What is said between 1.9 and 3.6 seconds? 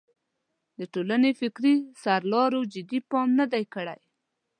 سرلارو جدي پام نه